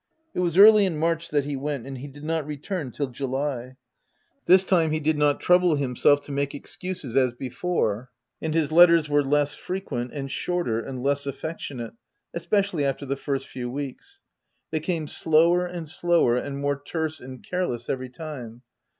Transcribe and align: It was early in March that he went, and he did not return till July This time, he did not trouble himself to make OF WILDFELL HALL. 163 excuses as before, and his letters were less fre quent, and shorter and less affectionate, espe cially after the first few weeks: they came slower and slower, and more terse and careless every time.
It 0.33 0.39
was 0.39 0.57
early 0.57 0.87
in 0.87 0.97
March 0.97 1.29
that 1.29 1.45
he 1.45 1.55
went, 1.55 1.85
and 1.85 1.99
he 1.99 2.07
did 2.07 2.23
not 2.23 2.47
return 2.47 2.89
till 2.91 3.11
July 3.11 3.75
This 4.47 4.65
time, 4.65 4.89
he 4.89 4.99
did 4.99 5.15
not 5.15 5.39
trouble 5.39 5.75
himself 5.75 6.21
to 6.21 6.31
make 6.31 6.55
OF 6.55 6.61
WILDFELL 6.63 6.77
HALL. 6.81 7.29
163 7.29 7.47
excuses 7.47 7.51
as 7.51 7.59
before, 7.59 8.09
and 8.41 8.55
his 8.55 8.71
letters 8.71 9.07
were 9.07 9.23
less 9.23 9.53
fre 9.53 9.75
quent, 9.75 10.09
and 10.11 10.31
shorter 10.31 10.79
and 10.79 11.03
less 11.03 11.27
affectionate, 11.27 11.93
espe 12.35 12.61
cially 12.63 12.81
after 12.81 13.05
the 13.05 13.15
first 13.15 13.47
few 13.47 13.69
weeks: 13.69 14.21
they 14.71 14.79
came 14.79 15.05
slower 15.07 15.63
and 15.65 15.87
slower, 15.87 16.35
and 16.35 16.57
more 16.57 16.81
terse 16.83 17.19
and 17.19 17.43
careless 17.47 17.87
every 17.87 18.09
time. 18.09 18.63